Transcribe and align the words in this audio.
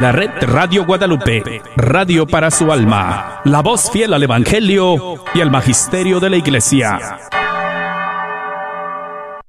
La 0.00 0.12
red 0.12 0.30
Radio 0.40 0.86
Guadalupe, 0.86 1.60
radio 1.76 2.26
para 2.26 2.50
su 2.50 2.72
alma, 2.72 3.42
la 3.44 3.60
voz 3.60 3.90
fiel 3.90 4.14
al 4.14 4.22
Evangelio 4.22 5.22
y 5.34 5.42
al 5.42 5.50
Magisterio 5.50 6.18
de 6.20 6.30
la 6.30 6.38
Iglesia. 6.38 7.18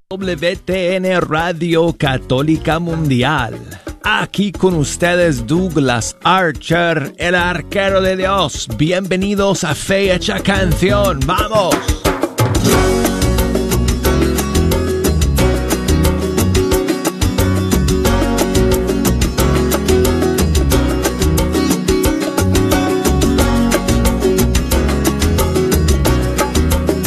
WTN 0.09 1.21
Radio 1.21 1.95
Católica 1.97 2.79
Mundial. 2.79 3.61
Aquí 4.03 4.51
con 4.51 4.75
ustedes 4.75 5.47
Douglas 5.47 6.17
Archer, 6.21 7.13
el 7.17 7.35
arquero 7.35 8.01
de 8.01 8.17
Dios. 8.17 8.67
Bienvenidos 8.77 9.63
a 9.63 9.73
Fecha 9.73 10.41
Canción. 10.41 11.21
¡Vamos! 11.25 11.77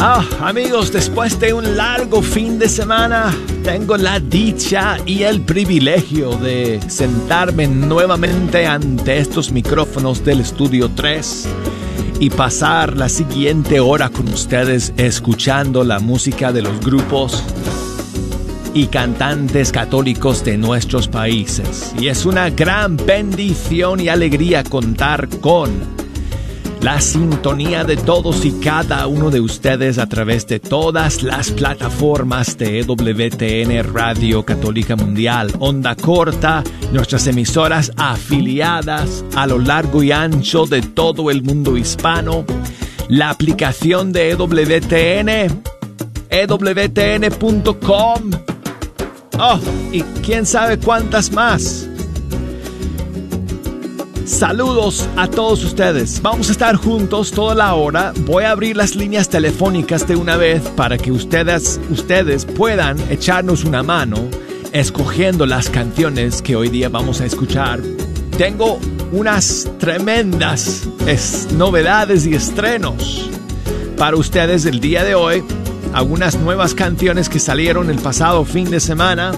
Ah, 0.06 0.22
amigos, 0.42 0.92
después 0.92 1.40
de 1.40 1.54
un 1.54 1.78
largo 1.78 2.20
fin 2.20 2.58
de 2.58 2.68
semana, 2.68 3.34
tengo 3.62 3.96
la 3.96 4.20
dicha 4.20 4.98
y 5.06 5.22
el 5.22 5.40
privilegio 5.40 6.36
de 6.36 6.78
sentarme 6.88 7.68
nuevamente 7.68 8.66
ante 8.66 9.16
estos 9.16 9.50
micrófonos 9.50 10.22
del 10.22 10.40
Estudio 10.40 10.90
3 10.90 11.48
y 12.20 12.28
pasar 12.28 12.98
la 12.98 13.08
siguiente 13.08 13.80
hora 13.80 14.10
con 14.10 14.28
ustedes 14.28 14.92
escuchando 14.98 15.84
la 15.84 16.00
música 16.00 16.52
de 16.52 16.60
los 16.60 16.78
grupos 16.80 17.42
y 18.74 18.88
cantantes 18.88 19.72
católicos 19.72 20.44
de 20.44 20.58
nuestros 20.58 21.08
países. 21.08 21.94
Y 21.98 22.08
es 22.08 22.26
una 22.26 22.50
gran 22.50 22.98
bendición 22.98 24.00
y 24.00 24.10
alegría 24.10 24.64
contar 24.64 25.30
con 25.40 26.03
la 26.84 27.00
sintonía 27.00 27.82
de 27.82 27.96
todos 27.96 28.44
y 28.44 28.60
cada 28.60 29.06
uno 29.06 29.30
de 29.30 29.40
ustedes 29.40 29.96
a 29.96 30.06
través 30.06 30.46
de 30.46 30.60
todas 30.60 31.22
las 31.22 31.50
plataformas 31.50 32.58
de 32.58 32.80
EWTN 32.80 33.94
Radio 33.94 34.44
Católica 34.44 34.94
Mundial, 34.94 35.50
Onda 35.60 35.96
Corta, 35.96 36.62
nuestras 36.92 37.26
emisoras 37.26 37.90
afiliadas 37.96 39.24
a 39.34 39.46
lo 39.46 39.58
largo 39.58 40.02
y 40.02 40.12
ancho 40.12 40.66
de 40.66 40.82
todo 40.82 41.30
el 41.30 41.42
mundo 41.42 41.78
hispano, 41.78 42.44
la 43.08 43.30
aplicación 43.30 44.12
de 44.12 44.32
EWTN, 44.32 45.62
EWTN.com, 46.28 47.80
oh, 49.38 49.60
y 49.90 50.02
quién 50.22 50.44
sabe 50.44 50.78
cuántas 50.78 51.32
más. 51.32 51.88
Saludos 54.24 55.06
a 55.16 55.28
todos 55.28 55.62
ustedes. 55.64 56.22
Vamos 56.22 56.48
a 56.48 56.52
estar 56.52 56.76
juntos 56.76 57.30
toda 57.30 57.54
la 57.54 57.74
hora. 57.74 58.14
Voy 58.20 58.44
a 58.44 58.52
abrir 58.52 58.74
las 58.74 58.96
líneas 58.96 59.28
telefónicas 59.28 60.08
de 60.08 60.16
una 60.16 60.38
vez 60.38 60.62
para 60.76 60.96
que 60.96 61.12
ustedes, 61.12 61.78
ustedes 61.90 62.46
puedan 62.46 62.98
echarnos 63.10 63.64
una 63.64 63.82
mano 63.82 64.16
escogiendo 64.72 65.44
las 65.44 65.68
canciones 65.68 66.40
que 66.40 66.56
hoy 66.56 66.70
día 66.70 66.88
vamos 66.88 67.20
a 67.20 67.26
escuchar. 67.26 67.80
Tengo 68.38 68.78
unas 69.12 69.68
tremendas 69.78 70.88
novedades 71.54 72.26
y 72.26 72.34
estrenos 72.34 73.30
para 73.98 74.16
ustedes 74.16 74.64
el 74.64 74.80
día 74.80 75.04
de 75.04 75.14
hoy. 75.14 75.44
Algunas 75.92 76.36
nuevas 76.36 76.74
canciones 76.74 77.28
que 77.28 77.38
salieron 77.38 77.90
el 77.90 77.98
pasado 77.98 78.46
fin 78.46 78.70
de 78.70 78.80
semana 78.80 79.32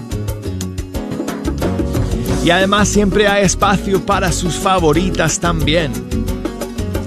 y 2.46 2.50
además 2.50 2.88
siempre 2.88 3.26
hay 3.26 3.44
espacio 3.44 4.06
para 4.06 4.30
sus 4.30 4.54
favoritas 4.54 5.40
también. 5.40 5.90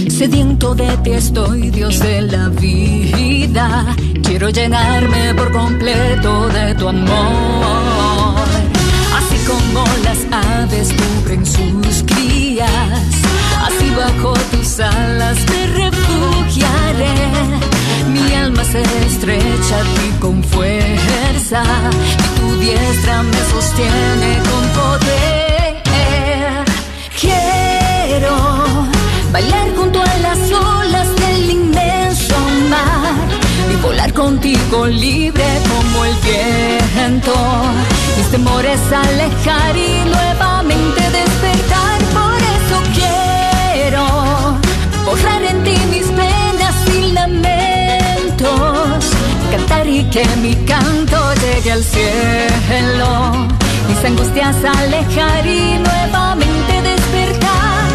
Sediento 0.09 0.73
de 0.73 0.89
ti 1.03 1.11
estoy, 1.11 1.69
Dios 1.69 1.99
de 1.99 2.23
la 2.23 2.49
vida. 2.49 3.95
Quiero 4.23 4.49
llenarme 4.49 5.35
por 5.35 5.51
completo 5.51 6.47
de 6.47 6.73
tu 6.73 6.87
amor. 6.87 8.47
Así 9.19 9.37
como 9.45 9.83
las 10.03 10.25
aves 10.31 10.89
cubren 10.99 11.45
sus 11.45 12.03
crías, 12.07 13.11
así 13.67 13.87
bajo 13.95 14.33
tus 14.51 14.79
alas 14.79 15.37
me 15.51 15.67
refugiaré 15.83 17.78
alma 18.59 18.63
se 18.63 18.81
estrecha 19.05 19.81
ti 19.95 20.11
con 20.19 20.43
fuerza 20.43 21.63
y 22.01 22.39
tu 22.39 22.55
diestra 22.59 23.23
me 23.23 23.37
sostiene 23.51 24.39
con 24.49 24.63
poder. 24.79 26.65
Quiero 27.19 28.35
bailar 29.31 29.75
junto 29.75 30.01
a 30.01 30.17
las 30.17 30.51
olas 30.51 31.07
del 31.15 31.49
inmenso 31.49 32.35
mar 32.69 33.13
y 33.71 33.75
volar 33.81 34.13
contigo 34.13 34.87
libre 34.87 35.45
como 35.67 36.05
el 36.05 36.15
viento. 36.15 37.33
Mis 38.17 38.27
temores 38.31 38.79
alejar 38.91 39.77
y 39.77 40.05
nuevamente 40.05 41.01
despertar. 41.11 41.88
y 49.85 50.03
que 50.09 50.25
mi 50.37 50.55
canto 50.65 51.17
llegue 51.35 51.71
al 51.71 51.83
cielo. 51.83 53.47
Mis 53.87 54.03
angustias 54.03 54.55
alejar 54.63 55.45
y 55.45 55.77
nuevamente 55.77 56.81
despertar. 56.81 57.87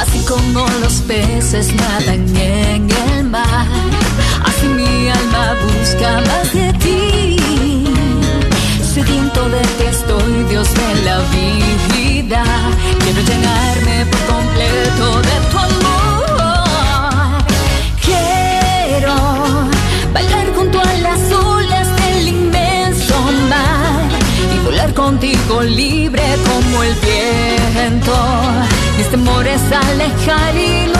Así 0.00 0.18
como 0.26 0.66
los 0.80 0.94
peces 1.02 1.74
nadan 1.74 2.36
en 2.36 2.90
el 2.90 3.24
mar, 3.24 3.66
así 4.44 4.66
mi 4.66 5.08
alma 5.08 5.54
busca 5.62 6.20
más 6.20 6.54
Quiero 13.04 13.20
llenarme 13.20 14.06
por 14.06 14.20
completo 14.34 15.22
de 15.22 15.36
tu 15.50 15.58
amor. 15.58 17.44
Quiero 18.04 19.14
bailar 20.12 20.46
junto 20.56 20.80
a 20.80 20.92
las 20.94 21.32
olas 21.32 21.88
del 21.96 22.28
inmenso 22.28 23.14
mar 23.48 24.08
y 24.52 24.58
volar 24.64 24.92
contigo 24.92 25.62
libre 25.62 26.24
como 26.48 26.82
el 26.82 26.94
viento. 26.94 28.16
Mis 28.96 29.08
temores 29.08 29.60
alejar 29.70 30.56
y 30.56 30.93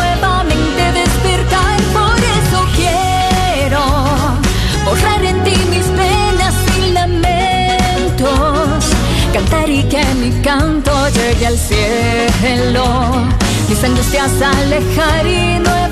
Mis 13.69 13.85
angustias 13.85 14.41
alejar 14.41 15.27
y 15.27 15.59
nuevamente 15.59 15.84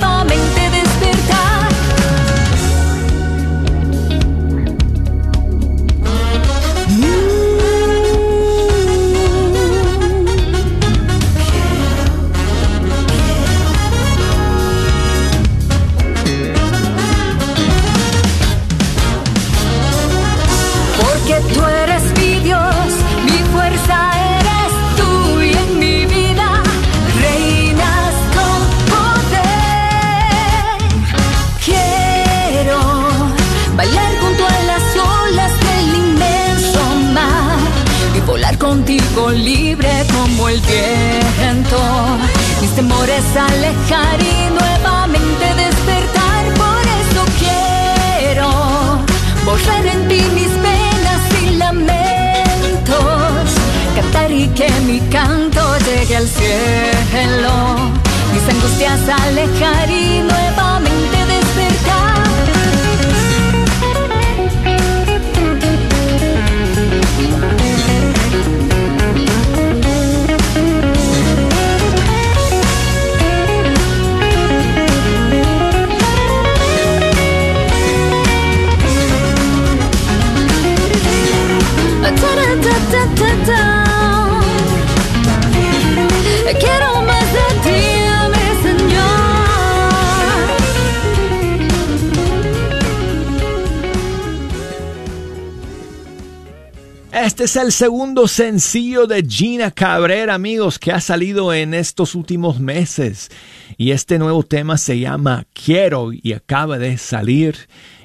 Este 97.42 97.58
es 97.58 97.64
el 97.64 97.72
segundo 97.72 98.28
sencillo 98.28 99.08
de 99.08 99.26
Gina 99.28 99.72
Cabrera, 99.72 100.32
amigos, 100.32 100.78
que 100.78 100.92
ha 100.92 101.00
salido 101.00 101.52
en 101.52 101.74
estos 101.74 102.14
últimos 102.14 102.60
meses. 102.60 103.30
Y 103.76 103.90
este 103.90 104.20
nuevo 104.20 104.44
tema 104.44 104.78
se 104.78 105.00
llama 105.00 105.44
Quiero 105.52 106.12
y 106.12 106.34
acaba 106.34 106.78
de 106.78 106.96
salir. 106.98 107.56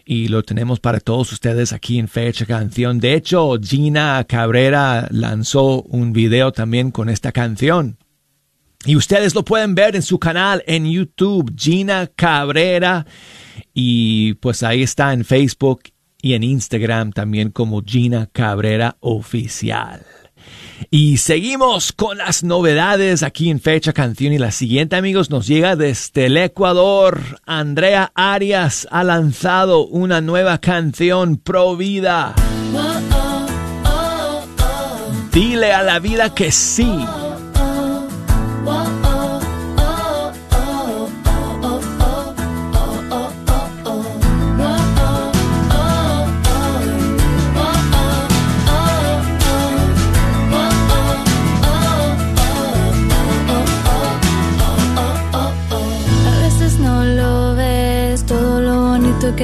Y 0.05 0.29
lo 0.29 0.41
tenemos 0.41 0.79
para 0.79 0.99
todos 0.99 1.31
ustedes 1.31 1.71
aquí 1.71 1.99
en 1.99 2.07
Fecha 2.07 2.47
Canción. 2.47 2.99
De 2.99 3.13
hecho, 3.13 3.59
Gina 3.61 4.25
Cabrera 4.27 5.07
lanzó 5.11 5.83
un 5.83 6.13
video 6.13 6.51
también 6.51 6.89
con 6.89 7.07
esta 7.07 7.31
canción. 7.31 7.99
Y 8.85 8.95
ustedes 8.95 9.35
lo 9.35 9.45
pueden 9.45 9.75
ver 9.75 9.95
en 9.95 10.01
su 10.01 10.17
canal 10.17 10.63
en 10.65 10.91
YouTube, 10.91 11.53
Gina 11.55 12.09
Cabrera. 12.15 13.05
Y 13.71 14.33
pues 14.35 14.63
ahí 14.63 14.81
está 14.81 15.13
en 15.13 15.23
Facebook 15.23 15.83
y 16.27 16.33
en 16.33 16.43
Instagram 16.43 17.13
también 17.13 17.51
como 17.51 17.81
Gina 17.81 18.27
Cabrera 18.33 18.97
Oficial. 18.99 20.05
Y 20.91 21.17
seguimos 21.17 21.93
con 21.93 22.17
las 22.17 22.43
novedades 22.43 23.23
aquí 23.23 23.49
en 23.49 23.61
Fecha 23.61 23.93
Canción 23.93 24.33
y 24.33 24.37
la 24.37 24.51
siguiente 24.51 24.97
amigos 24.97 25.29
nos 25.29 25.47
llega 25.47 25.77
desde 25.77 26.25
el 26.25 26.35
Ecuador. 26.35 27.21
Andrea 27.45 28.11
Arias 28.13 28.89
ha 28.91 29.05
lanzado 29.05 29.87
una 29.87 30.19
nueva 30.19 30.57
canción 30.57 31.37
pro 31.37 31.77
vida. 31.77 32.35
Dile 35.31 35.71
a 35.71 35.81
la 35.81 35.99
vida 35.99 36.35
que 36.35 36.51
sí. 36.51 36.91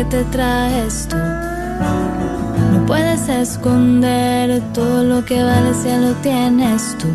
Te 0.06 0.24
traes 0.26 1.08
tú. 1.10 1.18
No 1.18 2.86
puedes 2.86 3.28
esconder 3.30 4.62
todo 4.74 5.04
lo 5.04 5.26
que 5.26 5.44
vale 5.44 5.74
si 5.74 5.88
ya 5.88 5.98
lo 5.98 6.14
tienes 6.16 6.98
tú. 6.98 7.08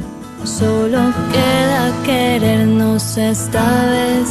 Solo 0.44 0.98
queda 1.32 1.92
querernos 2.04 3.16
esta 3.16 3.64
vez. 3.86 4.28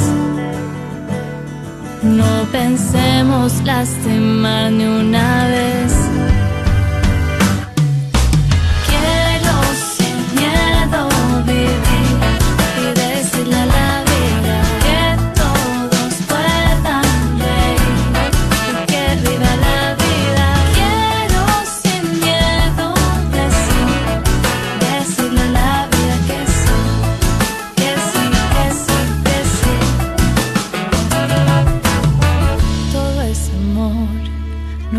No 2.03 2.45
pensemos 2.51 3.53
lastimar 3.65 4.71
ni 4.71 4.85
una 4.85 5.47
vez. 5.47 6.06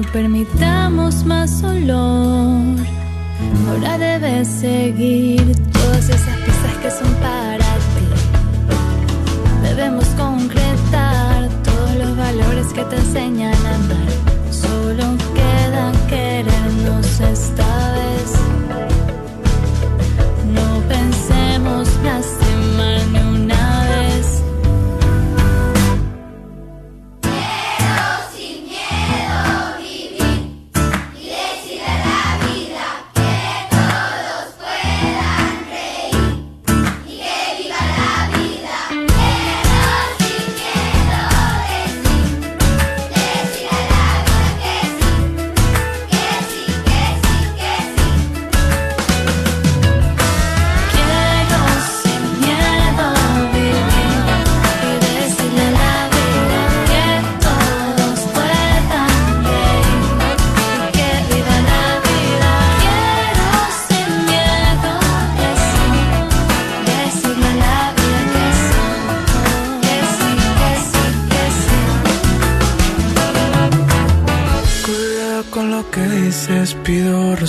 No 0.00 0.12
permitamos 0.12 1.24
más 1.24 1.60
dolor. 1.60 2.76
Ahora 3.68 3.98
debes 3.98 4.46
seguir 4.46 5.56
todas 5.72 6.08
esas 6.08 6.36
pistas 6.44 6.74
que 6.82 6.90
son 6.90 7.12
para 7.14 7.70
ti. 7.94 8.06
Debemos 9.62 10.06
concretar 10.16 11.48
todos 11.64 11.94
los 11.96 12.16
valores 12.16 12.66
que 12.72 12.82
te 12.84 12.96
enseñan 12.96 13.66
a 13.66 13.74
amar. 13.74 14.08
Solo 14.50 15.04
queda 15.34 15.92
querernos 16.08 17.20
esta 17.20 17.92
vez. 17.96 18.30
No 20.54 20.68
pensemos 20.88 21.88
lastimar 22.04 22.47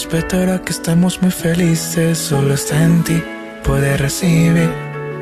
pido 0.09 0.21
respetar 0.21 0.61
que 0.61 0.71
estamos 0.71 1.21
muy 1.21 1.31
felices, 1.31 2.17
solo 2.17 2.53
está 2.53 2.83
en 2.83 3.03
ti, 3.03 3.23
puedes 3.63 3.99
recibir 3.99 4.69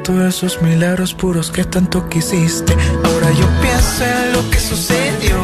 todos 0.04 0.36
esos 0.36 0.62
milagros 0.62 1.14
puros 1.14 1.52
que 1.52 1.66
tanto 1.66 2.08
quisiste. 2.10 2.74
Ahora 3.04 3.32
yo 3.32 3.48
pienso 3.62 4.04
en 4.06 4.34
lo 4.34 4.50
que 4.50 4.60
sucedió. 4.60 5.38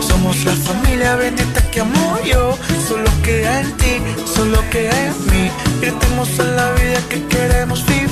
Somos 0.00 0.44
la 0.44 0.52
familia 0.52 1.16
bendita 1.16 1.60
que 1.70 1.80
amo 1.80 2.18
yo. 2.24 2.56
Solo 2.88 3.10
queda 3.22 3.60
en 3.60 3.72
ti, 3.76 3.96
solo 4.34 4.62
queda 4.70 4.96
en 5.06 5.12
mí. 5.26 5.50
Gritemos 5.80 6.28
en 6.38 6.56
la 6.56 6.70
vida 6.72 7.00
que 7.10 7.26
queremos 7.26 7.84
vivir. 7.86 8.06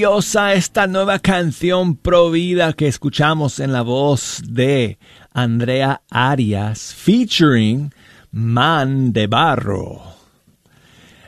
Esta 0.00 0.86
nueva 0.86 1.18
canción 1.18 1.96
provida 1.96 2.72
que 2.72 2.86
escuchamos 2.86 3.58
en 3.58 3.72
la 3.72 3.82
voz 3.82 4.40
de 4.46 4.96
Andrea 5.32 6.02
Arias 6.08 6.94
featuring 6.94 7.92
Man 8.30 9.12
de 9.12 9.26
Barro. 9.26 10.00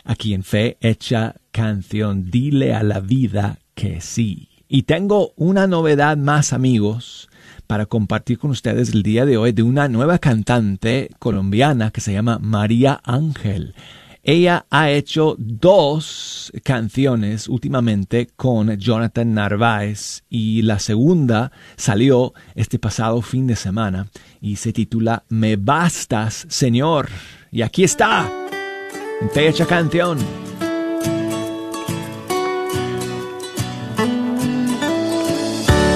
Aquí 0.05 0.35
en 0.35 0.45
Fe 0.45 0.79
Hecha 0.81 1.35
Canción, 1.51 2.31
dile 2.31 2.73
a 2.73 2.85
la 2.85 3.01
vida 3.01 3.59
que 3.75 4.01
sí. 4.01 4.49
Y 4.69 4.85
tengo 4.85 5.33
una 5.35 5.67
novedad 5.67 6.17
más 6.17 6.53
amigos 6.53 7.29
para 7.67 7.87
compartir 7.87 8.39
con 8.39 8.53
ustedes 8.53 8.91
el 8.95 9.03
día 9.03 9.27
de 9.27 9.37
hoy 9.37 9.51
de 9.51 9.65
una 9.65 9.89
nueva 9.89 10.21
cantante 10.21 11.11
colombiana 11.19 11.91
que 11.91 12.01
se 12.01 12.13
llama 12.13 12.39
María 12.39 13.01
Ángel. 13.03 13.75
Ella 14.23 14.67
ha 14.69 14.91
hecho 14.91 15.35
dos 15.39 16.53
canciones 16.63 17.49
últimamente 17.49 18.29
con 18.37 18.77
Jonathan 18.77 19.33
Narváez 19.33 20.25
y 20.29 20.61
la 20.61 20.79
segunda 20.79 21.53
salió 21.77 22.35
este 22.55 22.79
pasado 22.79 23.23
fin 23.23 23.47
de 23.47 23.57
semana 23.57 24.09
y 24.43 24.57
se 24.57 24.75
titula 24.75 25.25
Me 25.31 25.57
bastas, 25.57 26.45
Señor. 26.51 27.09
Y 27.51 27.63
aquí 27.63 27.83
está, 27.83 28.31
en 29.23 29.31
fecha 29.31 29.65
canción. 29.65 30.19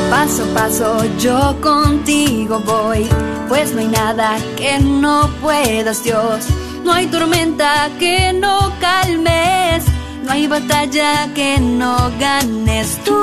Paso 0.09 0.45
a 0.45 0.55
paso 0.55 1.19
yo 1.19 1.61
contigo 1.61 2.61
voy, 2.61 3.07
pues 3.51 3.75
no 3.75 3.81
hay 3.81 3.89
nada 3.89 4.39
que 4.57 4.79
no 4.79 5.29
puedas, 5.43 6.03
Dios. 6.03 6.47
No 6.85 6.93
hay 6.93 7.07
tormenta 7.07 7.91
que 7.99 8.33
no 8.35 8.71
calmes, 8.79 9.85
no 10.23 10.33
hay 10.33 10.47
batalla 10.47 11.33
que 11.35 11.59
no 11.59 11.97
ganes 12.21 12.99
tú, 13.05 13.23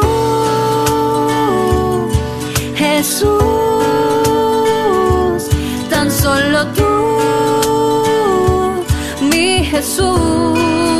Jesús. 2.76 3.32
Tan 5.92 6.10
solo 6.10 6.66
tú, 6.78 6.90
mi 9.30 9.64
Jesús. 9.64 10.91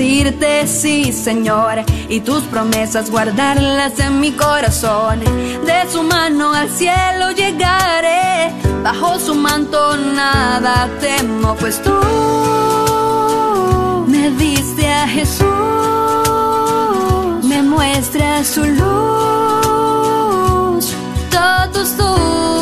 Decirte 0.00 0.66
sí, 0.66 1.12
Señor, 1.12 1.84
y 2.08 2.20
tus 2.20 2.42
promesas 2.44 3.10
guardarlas 3.10 4.00
en 4.00 4.18
mi 4.18 4.32
corazón. 4.32 5.20
De 5.20 5.90
su 5.92 6.02
mano 6.02 6.54
al 6.54 6.70
cielo 6.70 7.32
llegaré, 7.32 8.50
bajo 8.82 9.18
su 9.18 9.34
manto 9.34 9.98
nada 9.98 10.88
temo, 11.00 11.54
pues 11.56 11.82
tú 11.82 11.92
me 14.06 14.30
diste 14.30 14.88
a 14.88 15.06
Jesús, 15.06 15.44
me 17.44 17.60
muestra 17.62 18.42
su 18.42 18.64
luz, 18.64 18.86
todos 21.30 21.96
tus. 21.98 22.59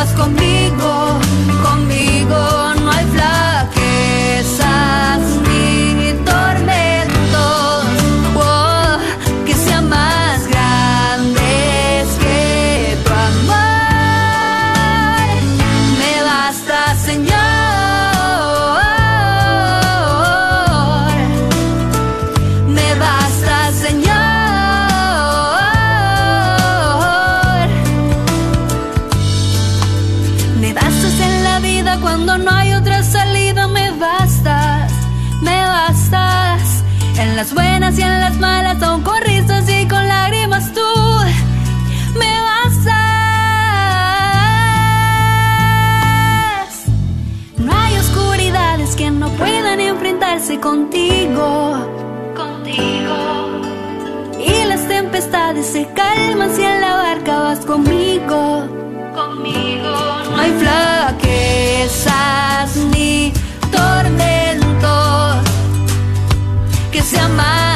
Vas 0.00 0.14
conmigo, 0.14 0.39
las 37.40 37.54
buenas 37.54 37.98
y 37.98 38.02
en 38.02 38.20
las 38.20 38.36
malas, 38.36 38.82
aún 38.82 39.02
con 39.02 39.18
risas 39.22 39.66
y 39.66 39.88
con 39.88 40.06
lágrimas 40.06 40.70
tú. 40.74 40.80
Me 42.18 42.38
bastas. 42.48 42.90
No 47.56 47.72
hay 47.74 47.96
oscuridades 47.96 48.94
que 48.94 49.10
no 49.10 49.30
puedan 49.30 49.80
enfrentarse 49.80 50.60
contigo, 50.60 51.78
contigo. 52.36 53.16
Y 54.38 54.64
las 54.68 54.86
tempestades 54.86 55.64
se 55.64 55.88
calman 55.94 56.54
si 56.54 56.62
en 56.62 56.78
la 56.82 56.94
barca 56.94 57.38
vas 57.38 57.60
conmigo, 57.60 58.68
conmigo. 59.14 59.92
No 60.30 60.36
hay 60.42 60.52
flaquezas 60.62 62.10
que 67.40 67.69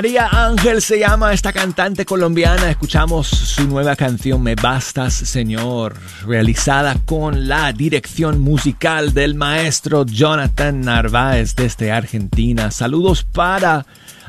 María 0.00 0.28
Ángel 0.28 0.80
se 0.80 0.98
llama 0.98 1.34
esta 1.34 1.52
cantante 1.52 2.06
colombiana. 2.06 2.70
Escuchamos 2.70 3.26
su 3.26 3.68
nueva 3.68 3.96
canción 3.96 4.42
Me 4.42 4.54
Bastas 4.54 5.12
Señor, 5.12 5.94
realizada 6.26 6.96
con 7.04 7.48
la 7.48 7.70
dirección 7.74 8.40
musical 8.40 9.12
del 9.12 9.34
maestro 9.34 10.06
Jonathan 10.06 10.80
Narváez 10.80 11.54
desde 11.54 11.92
Argentina. 11.92 12.70
Saludos 12.70 13.24
para 13.24 13.84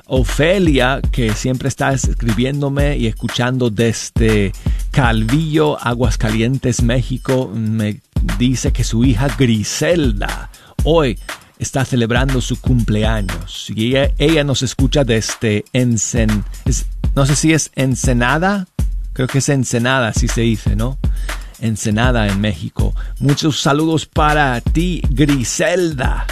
Ofelia, 0.08 1.00
que 1.10 1.34
siempre 1.36 1.70
está 1.70 1.94
escribiéndome 1.94 2.98
y 2.98 3.08
escuchando 3.08 3.70
desde 3.70 4.52
Calvillo, 4.92 5.80
Aguascalientes, 5.82 6.84
México. 6.84 7.50
Me 7.56 8.02
dice 8.38 8.74
que 8.74 8.84
su 8.84 9.06
hija 9.06 9.30
Griselda 9.40 10.50
hoy 10.84 11.18
está 11.62 11.86
celebrando 11.86 12.42
su 12.42 12.60
cumpleaños 12.60 13.72
y 13.76 13.94
ella, 14.18 14.44
nos 14.44 14.64
escucha 14.64 15.04
desde 15.04 15.64
Encen, 15.74 16.44
no 17.16 17.26
sé 17.28 17.36
si 17.36 17.54
es 17.54 17.72
Ensenada, 17.76 18.68
creo 19.14 19.28
que 19.28 19.38
es 19.38 19.50
Ensenada, 19.50 20.08
así 20.08 20.28
se 20.28 20.42
dice, 20.42 20.76
¿no? 20.76 20.98
Ensenada 21.60 22.28
en 22.28 22.42
México. 22.42 22.96
Muchos 23.20 23.62
saludos 23.62 24.08
para 24.08 24.60
ti, 24.62 25.04
Griselda. 25.12 26.26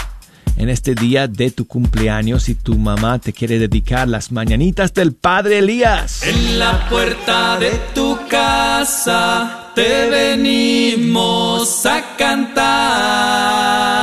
En 0.57 0.67
este 0.67 0.95
día 0.95 1.27
de 1.27 1.51
tu 1.51 1.67
cumpleaños, 1.67 2.43
si 2.43 2.55
tu 2.55 2.75
mamá 2.75 3.19
te 3.19 3.31
quiere 3.31 3.59
dedicar 3.59 4.07
las 4.07 4.31
mañanitas 4.31 4.93
del 4.93 5.13
Padre 5.13 5.59
Elías. 5.59 6.23
En 6.23 6.57
la 6.57 6.89
puerta 6.89 7.57
de 7.59 7.79
tu 7.93 8.17
casa 8.27 9.71
te 9.75 10.09
venimos 10.09 11.85
a 11.85 12.17
cantar. 12.17 13.98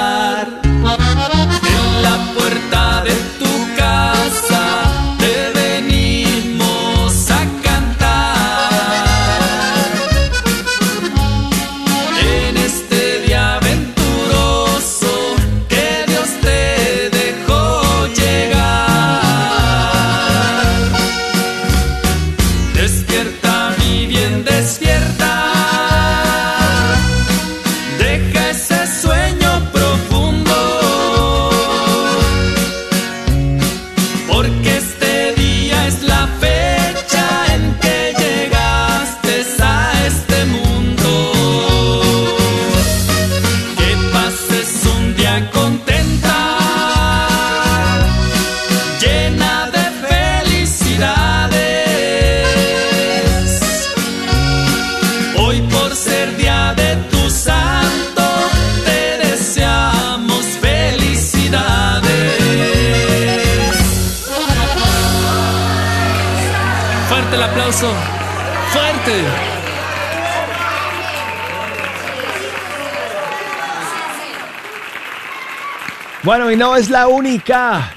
Bueno, 76.26 76.50
y 76.50 76.56
no 76.56 76.74
es 76.74 76.90
la 76.90 77.06
única, 77.06 77.94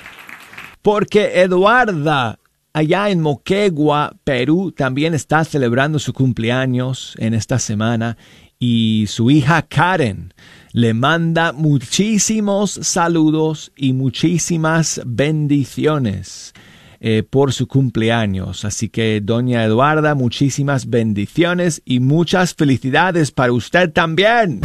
porque 0.83 1.41
Eduarda, 1.41 2.37
allá 2.73 3.09
en 3.09 3.21
Moquegua, 3.21 4.15
Perú, 4.23 4.71
también 4.71 5.15
está 5.15 5.43
celebrando 5.43 5.97
su 5.97 6.13
cumpleaños 6.13 7.15
en 7.17 7.33
esta 7.33 7.57
semana 7.57 8.17
y 8.59 9.05
su 9.07 9.31
hija 9.31 9.63
Karen 9.63 10.35
le 10.73 10.93
manda 10.93 11.53
muchísimos 11.53 12.69
saludos 12.69 13.71
y 13.75 13.93
muchísimas 13.93 15.01
bendiciones. 15.07 16.53
Eh, 17.01 17.23
por 17.23 17.53
su 17.53 17.65
cumpleaños. 17.65 18.65
Así 18.65 18.89
que, 18.89 19.21
doña 19.23 19.63
Eduarda, 19.63 20.15
muchísimas 20.15 20.89
bendiciones 20.89 21.81
y 21.85 22.01
muchas 22.01 22.53
felicidades 22.53 23.31
para 23.31 23.53
usted 23.53 23.93
también. 23.93 24.59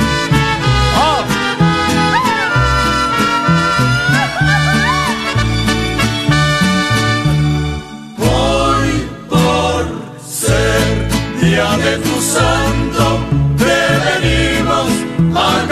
De 11.54 11.98
tu 11.98 12.20
santo, 12.20 13.20
te 13.56 14.20
venimos 14.20 14.88
a 15.36 15.64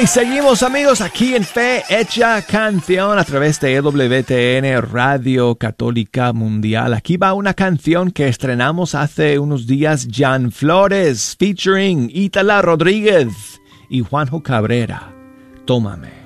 y 0.00 0.06
seguimos 0.06 0.62
amigos 0.62 1.00
aquí 1.00 1.34
en 1.34 1.42
Fe 1.42 1.82
Hecha 1.88 2.40
Canción 2.42 3.18
a 3.18 3.24
través 3.24 3.58
de 3.60 3.74
EWTN 3.74 4.92
Radio 4.92 5.56
Católica 5.56 6.32
Mundial. 6.32 6.94
Aquí 6.94 7.16
va 7.16 7.34
una 7.34 7.52
canción 7.54 8.12
que 8.12 8.28
estrenamos 8.28 8.94
hace 8.94 9.40
unos 9.40 9.66
días, 9.66 10.06
Jan 10.10 10.52
Flores, 10.52 11.36
featuring 11.36 12.10
Itala 12.14 12.62
Rodríguez 12.62 13.60
y 13.88 14.00
Juanjo 14.00 14.40
Cabrera. 14.40 15.17
Tómame. 15.68 16.17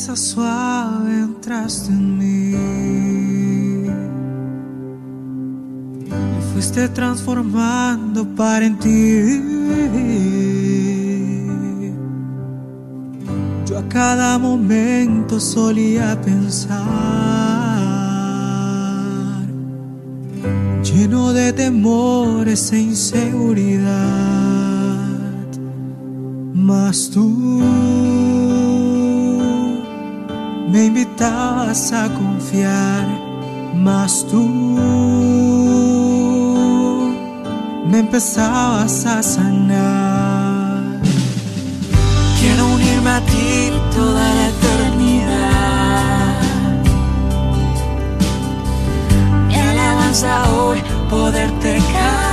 Suave 0.00 1.20
entraste 1.20 1.92
en 1.92 2.18
mí. 2.18 2.56
Me 6.08 6.40
fuiste 6.52 6.88
transformando 6.88 8.26
para 8.34 8.64
en 8.64 8.78
ti. 8.78 9.42
Yo 13.66 13.78
a 13.78 13.88
cada 13.88 14.38
momento 14.38 15.38
solía 15.38 16.18
pensar, 16.22 16.80
lleno 20.82 21.32
de 21.34 21.52
temores 21.52 22.72
e 22.72 22.80
inseguridad, 22.80 23.90
mas 26.54 27.10
tú 27.10 27.60
me 30.70 30.84
invitabas 30.86 31.92
a 31.92 32.08
confiar, 32.14 33.06
mas 33.74 34.24
tú 34.30 34.46
me 37.86 37.98
empezabas 37.98 39.04
a 39.04 39.20
sanar. 39.22 40.82
Quiero 42.38 42.66
unirme 42.74 43.10
a 43.10 43.20
ti 43.22 43.72
toda 43.94 44.34
la 44.38 44.48
eternidad. 44.48 45.60
Mi 49.48 49.54
alabanza 49.56 50.50
hoy 50.52 50.78
poderte 51.10 51.78
cantar. 51.92 52.29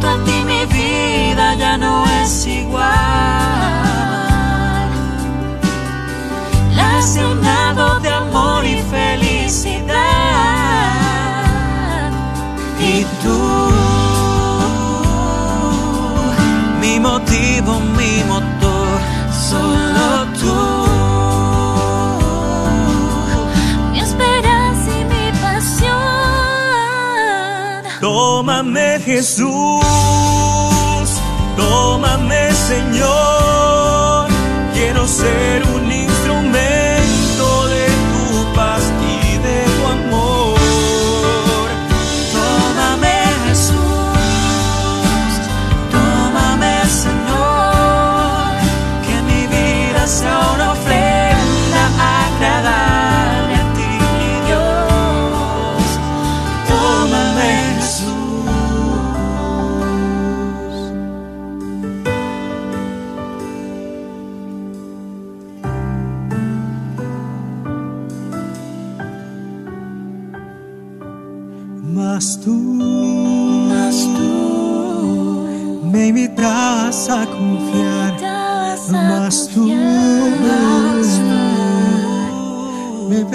Junto 0.00 0.08
a 0.08 0.24
ti 0.24 0.44
mi 0.46 0.64
vida 0.64 1.54
ya 1.56 1.76
no 1.76 2.06
es 2.22 2.46
igual. 2.46 2.88
de 8.00 8.08
amor 8.08 8.64
y 8.64 8.80
felicidad. 8.90 9.79
Tómame 28.70 29.00
Jesús, 29.00 29.82
tómame 31.56 32.52
Señor, 32.52 34.28
quiero 34.72 35.08
ser 35.08 35.64
un 35.74 35.89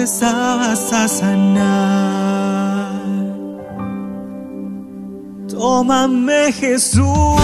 empezabas 0.06 0.92
a 0.92 1.08
sanar. 1.08 2.92
Tómame 5.50 6.52
Jesús, 6.52 7.40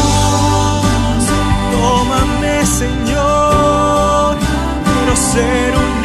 tómame 1.73 2.65
Señor, 2.65 4.37
quiero 4.85 5.17
ser 5.17 5.77
un 5.77 6.02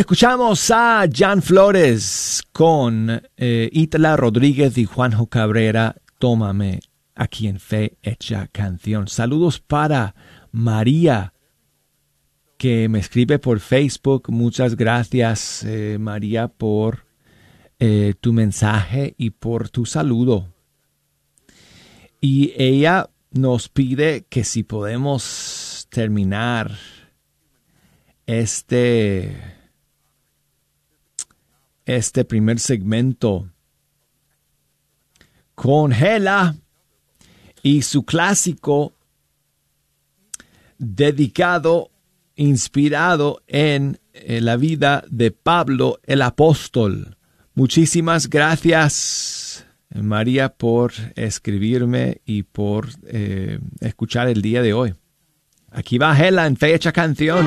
Escuchamos 0.00 0.70
a 0.70 1.06
Jan 1.12 1.42
Flores 1.42 2.42
con 2.52 3.22
eh, 3.36 3.68
Itala 3.70 4.16
Rodríguez 4.16 4.78
y 4.78 4.86
Juanjo 4.86 5.26
Cabrera. 5.26 5.94
Tómame 6.18 6.80
aquí 7.14 7.48
en 7.48 7.60
Fe 7.60 7.98
Hecha 8.02 8.46
Canción. 8.46 9.08
Saludos 9.08 9.60
para 9.60 10.14
María 10.52 11.34
que 12.56 12.88
me 12.88 12.98
escribe 12.98 13.38
por 13.38 13.60
Facebook. 13.60 14.30
Muchas 14.30 14.74
gracias 14.74 15.64
eh, 15.64 15.98
María 16.00 16.48
por 16.48 17.04
eh, 17.78 18.14
tu 18.22 18.32
mensaje 18.32 19.14
y 19.18 19.28
por 19.28 19.68
tu 19.68 19.84
saludo. 19.84 20.48
Y 22.22 22.54
ella 22.56 23.10
nos 23.32 23.68
pide 23.68 24.24
que 24.30 24.44
si 24.44 24.62
podemos 24.62 25.86
terminar 25.90 26.72
este 28.24 29.59
este 31.96 32.24
primer 32.24 32.58
segmento 32.58 33.50
con 35.54 35.92
Hela 35.92 36.56
y 37.62 37.82
su 37.82 38.04
clásico 38.04 38.94
dedicado, 40.78 41.90
inspirado 42.36 43.42
en 43.46 43.98
la 44.12 44.56
vida 44.56 45.04
de 45.10 45.30
Pablo 45.30 46.00
el 46.04 46.22
apóstol. 46.22 47.16
Muchísimas 47.54 48.30
gracias 48.30 49.66
María 49.94 50.50
por 50.50 50.92
escribirme 51.16 52.20
y 52.24 52.44
por 52.44 52.88
eh, 53.06 53.58
escuchar 53.80 54.28
el 54.28 54.40
día 54.40 54.62
de 54.62 54.72
hoy. 54.72 54.94
Aquí 55.70 55.98
va 55.98 56.16
Hela 56.18 56.46
en 56.46 56.56
fecha 56.56 56.92
canción. 56.92 57.46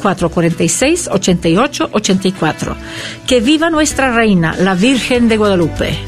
446-8884. 0.00 2.74
Que 3.26 3.40
viva 3.40 3.70
nuestra 3.70 4.12
reina, 4.12 4.54
la 4.58 4.74
Virgen 4.74 5.28
de 5.28 5.36
Guadalupe. 5.36 5.98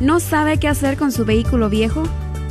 ¿No 0.00 0.20
sabe 0.20 0.58
qué 0.58 0.68
hacer 0.68 0.96
con 0.96 1.10
su 1.10 1.24
vehículo 1.24 1.68
viejo? 1.68 2.04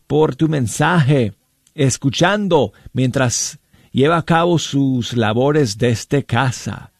por 0.06 0.36
tu 0.36 0.48
mensaje, 0.48 1.32
escuchando 1.74 2.72
mientras 2.92 3.58
lleva 3.92 4.18
a 4.18 4.24
cabo 4.24 4.58
sus 4.58 5.16
labores 5.16 5.78
desde 5.78 6.24
casa. 6.24 6.92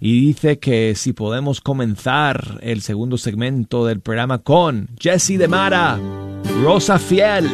Y 0.00 0.18
dice 0.20 0.58
que 0.58 0.94
si 0.94 1.12
podemos 1.12 1.60
comenzar 1.60 2.58
el 2.62 2.80
segundo 2.80 3.18
segmento 3.18 3.84
del 3.84 4.00
programa 4.00 4.38
con 4.38 4.88
Jesse 4.98 5.38
de 5.38 5.46
Mara, 5.46 5.98
Rosa 6.62 6.98
Fiel. 6.98 7.50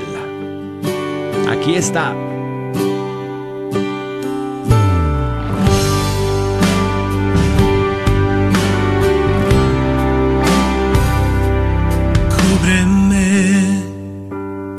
Aquí 1.48 1.74
está. 1.74 2.36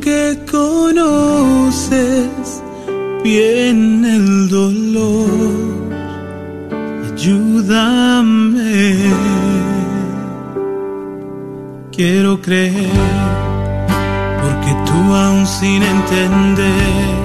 que 0.00 0.38
conoces 0.50 2.28
bien 3.22 4.04
el 4.04 4.48
dolor, 4.48 5.30
ayúdame. 7.12 8.96
Quiero 11.92 12.40
creer, 12.40 12.92
porque 14.42 14.72
tú 14.86 15.14
aún 15.14 15.46
sin 15.46 15.82
entender, 15.82 17.16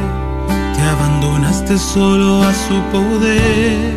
te 0.75 0.81
abandonaste 0.81 1.77
solo 1.77 2.43
a 2.43 2.53
su 2.53 2.75
poder, 2.91 3.93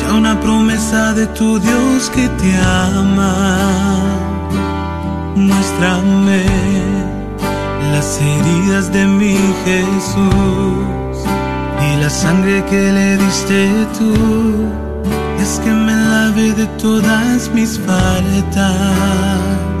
ya 0.00 0.14
una 0.14 0.40
promesa 0.40 1.12
de 1.14 1.26
tu 1.28 1.58
Dios 1.58 2.10
que 2.14 2.28
te 2.28 2.56
ama. 2.56 3.34
Muéstrame 5.36 6.93
las 7.94 8.20
heridas 8.20 8.92
de 8.92 9.06
mi 9.06 9.36
Jesús 9.64 11.16
y 11.86 12.00
la 12.02 12.10
sangre 12.10 12.64
que 12.68 12.82
le 12.98 13.16
diste 13.16 13.70
tú. 13.96 14.12
Es 15.40 15.60
que 15.62 15.70
me 15.70 15.94
lave 16.12 16.52
de 16.54 16.66
todas 16.82 17.50
mis 17.54 17.78
faltas 17.78 19.73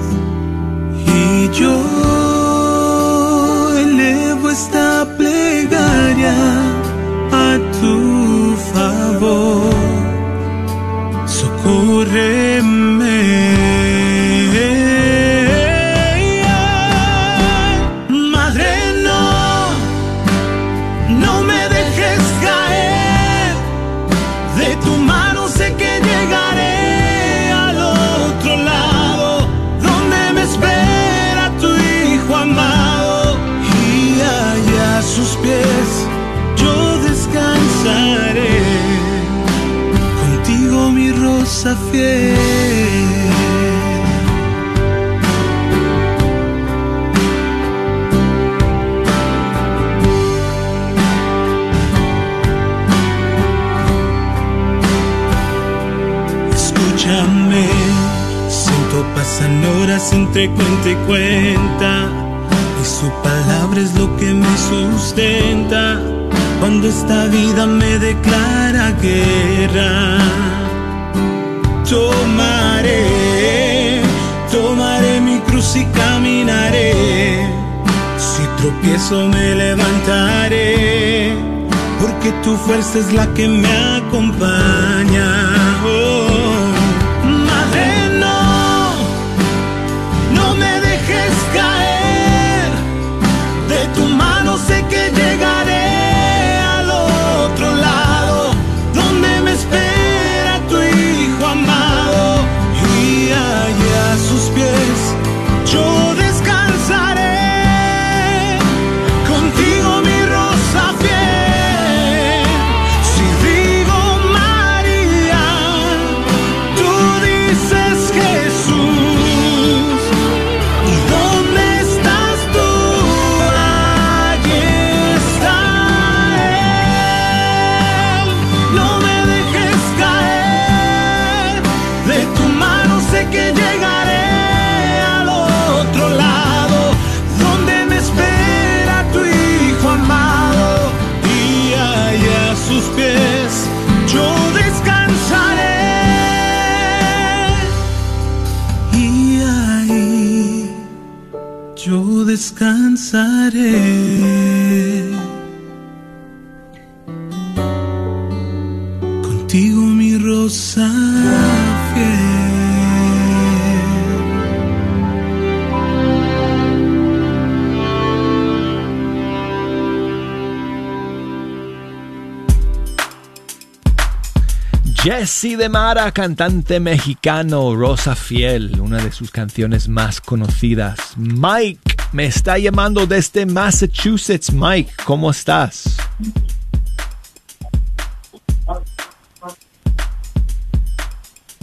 Jesse 175.24 175.56
de 175.56 175.70
Mara, 175.70 176.12
cantante 176.12 176.78
mexicano, 176.80 177.74
Rosa 177.74 178.14
Fiel, 178.14 178.78
una 178.78 179.02
de 179.02 179.10
sus 179.10 179.30
canciones 179.30 179.88
más 179.88 180.20
conocidas. 180.20 181.14
Mike 181.16 181.96
me 182.12 182.26
está 182.26 182.58
llamando 182.58 183.06
desde 183.06 183.46
Massachusetts. 183.46 184.52
Mike, 184.52 184.92
¿cómo 185.06 185.30
estás? 185.30 185.96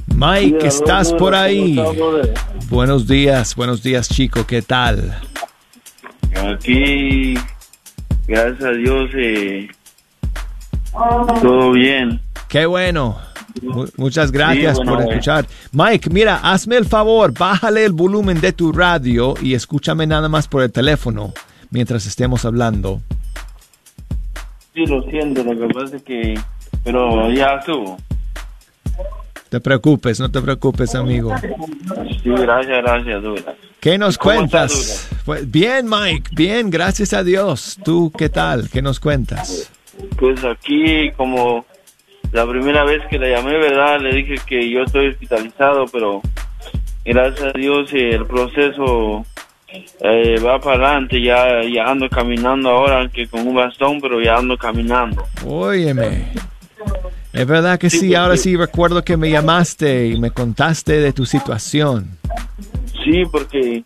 Mike, 0.07 0.65
¿estás 0.65 1.13
por 1.13 1.33
¿cómo 1.33 1.37
ahí? 1.37 1.79
Buenos 2.67 3.07
días, 3.07 3.55
buenos 3.55 3.83
días 3.83 4.09
chico, 4.09 4.43
¿qué 4.47 4.63
tal? 4.63 5.21
Aquí, 6.35 7.35
gracias 8.25 8.63
a 8.63 8.71
Dios, 8.71 9.11
eh, 9.13 9.67
todo 11.43 11.73
bien. 11.73 12.19
Qué 12.47 12.65
bueno. 12.65 13.30
Mu- 13.61 13.87
muchas 13.97 14.31
gracias 14.31 14.77
Sí, 14.77 14.83
bueno, 14.83 14.93
por 15.03 15.09
escuchar. 15.11 15.45
Mike, 15.71 16.09
mira, 16.09 16.37
hazme 16.43 16.77
el 16.77 16.85
favor, 16.85 17.33
bájale 17.37 17.85
el 17.85 17.91
volumen 17.93 18.39
de 18.41 18.51
tu 18.53 18.71
radio 18.71 19.33
y 19.41 19.53
escúchame 19.53 20.07
nada 20.07 20.29
más 20.29 20.47
por 20.47 20.63
el 20.63 20.71
teléfono 20.71 21.33
mientras 21.69 22.05
estemos 22.05 22.45
hablando. 22.45 23.01
Sí, 24.73 24.85
lo 24.85 25.01
siento, 25.03 25.43
lo 25.43 25.67
que 25.67 25.73
pasa 25.73 25.95
es 25.97 26.03
que... 26.03 26.39
Pero 26.83 27.29
ya 27.31 27.55
estuvo. 27.59 27.97
Te 29.49 29.59
preocupes, 29.59 30.19
no 30.19 30.31
te 30.31 30.41
preocupes, 30.41 30.95
amigo. 30.95 31.35
Sí, 32.23 32.29
gracias, 32.29 32.77
gracias, 32.81 33.21
Douglas. 33.21 33.55
¿Qué 33.81 33.97
nos 33.97 34.17
¿Cómo 34.17 34.43
estás, 34.43 34.71
cuentas? 34.71 35.09
Pues 35.25 35.51
bien, 35.51 35.89
Mike, 35.89 36.29
bien, 36.33 36.69
gracias 36.69 37.13
a 37.13 37.23
Dios. 37.23 37.77
¿Tú 37.83 38.11
qué 38.17 38.29
tal? 38.29 38.69
¿Qué 38.69 38.81
nos 38.81 38.99
cuentas? 38.99 39.69
Pues 40.17 40.41
aquí, 40.45 41.11
como 41.17 41.65
la 42.31 42.47
primera 42.47 42.83
vez 42.83 43.01
que 43.09 43.19
la 43.19 43.29
llamé, 43.29 43.57
¿verdad? 43.57 43.99
Le 43.99 44.15
dije 44.15 44.35
que 44.45 44.69
yo 44.69 44.83
estoy 44.83 45.09
hospitalizado, 45.09 45.85
pero 45.91 46.21
gracias 47.03 47.53
a 47.53 47.57
Dios 47.57 47.91
eh, 47.93 48.11
el 48.11 48.25
proceso 48.25 49.25
eh, 49.99 50.39
va 50.39 50.59
para 50.59 50.87
adelante. 50.87 51.21
Ya, 51.21 51.61
ya 51.63 51.85
ando 51.85 52.09
caminando 52.09 52.69
ahora, 52.69 52.99
aunque 52.99 53.27
con 53.27 53.47
un 53.47 53.55
bastón, 53.55 53.99
pero 54.01 54.21
ya 54.21 54.37
ando 54.37 54.57
caminando. 54.57 55.25
Óyeme. 55.45 56.31
Es 57.33 57.47
verdad 57.47 57.79
que 57.79 57.89
sí, 57.89 58.13
ahora 58.13 58.35
sí 58.35 58.57
recuerdo 58.57 59.03
que 59.03 59.15
me 59.15 59.29
llamaste 59.29 60.07
y 60.07 60.19
me 60.19 60.31
contaste 60.31 60.99
de 60.99 61.13
tu 61.13 61.25
situación. 61.25 62.17
Sí, 63.03 63.23
porque 63.31 63.83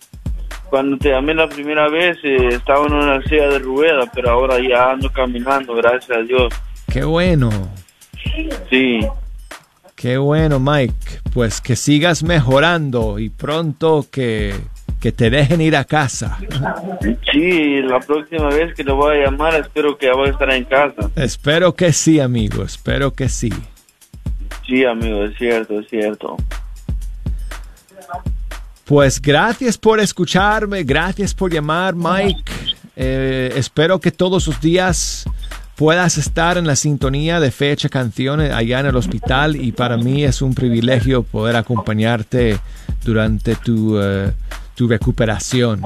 cuando 0.69 0.97
te 0.97 1.09
llamé 1.09 1.35
la 1.35 1.47
primera 1.47 1.87
vez 1.87 2.17
eh, 2.23 2.49
estaba 2.51 2.87
en 2.87 2.93
una 2.93 3.21
silla 3.23 3.47
de 3.49 3.59
ruedas, 3.59 4.09
pero 4.13 4.31
ahora 4.31 4.57
ya 4.59 4.91
ando 4.91 5.11
caminando, 5.11 5.75
gracias 5.75 6.17
a 6.17 6.21
Dios. 6.21 6.53
Qué 6.91 7.03
bueno, 7.03 7.49
Sí, 8.69 8.99
qué 9.95 10.17
bueno, 10.17 10.59
Mike. 10.59 11.21
Pues 11.33 11.61
que 11.61 11.75
sigas 11.75 12.23
mejorando 12.23 13.19
y 13.19 13.29
pronto 13.29 14.05
que, 14.11 14.55
que 14.99 15.11
te 15.11 15.29
dejen 15.29 15.61
ir 15.61 15.75
a 15.75 15.83
casa. 15.83 16.37
sí, 17.31 17.81
la 17.81 17.99
próxima 17.99 18.49
vez 18.49 18.73
que 18.75 18.83
le 18.83 18.91
voy 18.91 19.17
a 19.17 19.25
llamar 19.25 19.55
espero 19.55 19.97
que 19.97 20.07
ya 20.07 20.13
voy 20.13 20.29
a 20.29 20.31
estar 20.31 20.51
en 20.51 20.63
casa. 20.65 21.09
Espero 21.15 21.75
que 21.75 21.93
sí, 21.93 22.19
amigo, 22.19 22.63
espero 22.63 23.13
que 23.13 23.29
sí. 23.29 23.51
Sí, 24.65 24.83
amigo, 24.83 25.25
es 25.25 25.37
cierto, 25.37 25.79
es 25.79 25.87
cierto. 25.89 26.37
Pues 28.85 29.21
gracias 29.21 29.77
por 29.77 29.99
escucharme, 29.99 30.83
gracias 30.83 31.33
por 31.33 31.51
llamar, 31.51 31.95
Mike. 31.95 32.51
Eh, 32.95 33.51
espero 33.55 33.99
que 33.99 34.11
todos 34.11 34.47
los 34.47 34.61
días 34.61 35.25
puedas 35.75 36.17
estar 36.17 36.57
en 36.57 36.65
la 36.67 36.75
sintonía 36.75 37.39
de 37.39 37.51
fecha 37.51 37.89
canciones 37.89 38.51
allá 38.51 38.79
en 38.79 38.85
el 38.87 38.95
hospital 38.95 39.55
y 39.55 39.71
para 39.71 39.97
mí 39.97 40.23
es 40.23 40.41
un 40.41 40.53
privilegio 40.55 41.23
poder 41.23 41.55
acompañarte 41.55 42.57
durante 43.03 43.55
tu, 43.55 43.99
eh, 44.01 44.31
tu 44.73 44.87
recuperación. 44.87 45.81